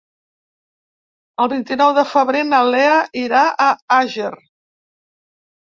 El 1.45 1.51
vint-i-nou 1.53 1.93
de 1.99 2.05
febrer 2.15 2.41
na 2.49 2.63
Lea 2.71 2.99
irà 3.25 3.47
a 3.53 3.71
Àger. 4.01 4.35